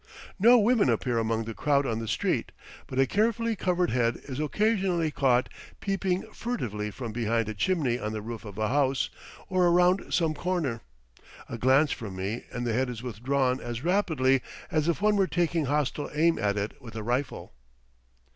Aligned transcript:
No 0.39 0.57
women 0.57 0.89
appear 0.89 1.19
among 1.19 1.43
the 1.43 1.53
crowd 1.53 1.85
on 1.85 1.99
the 1.99 2.07
street, 2.07 2.51
but 2.87 2.97
a 2.97 3.05
carefully 3.05 3.55
covered 3.55 3.91
head 3.91 4.17
is 4.23 4.39
occasionally 4.39 5.11
caught 5.11 5.47
peeping 5.79 6.23
furtively 6.33 6.89
from 6.89 7.11
behind 7.11 7.47
a 7.47 7.53
chimney 7.53 7.99
on 7.99 8.11
the 8.11 8.23
roof 8.23 8.43
of 8.43 8.57
a 8.57 8.69
house, 8.69 9.11
or 9.47 9.67
around 9.67 10.11
some 10.11 10.33
corner. 10.33 10.81
A 11.47 11.59
glance 11.59 11.91
from 11.91 12.15
me, 12.15 12.45
and 12.51 12.65
the 12.65 12.73
head 12.73 12.89
is 12.89 13.03
withdrawn 13.03 13.59
as 13.59 13.83
rapidly 13.83 14.41
as 14.71 14.87
if 14.87 15.03
one 15.03 15.17
were 15.17 15.27
taking 15.27 15.65
hostile 15.65 16.09
aim 16.15 16.39
at 16.39 16.57
it 16.57 16.81
with 16.81 16.95
a 16.95 17.03
rifle. 17.03 17.53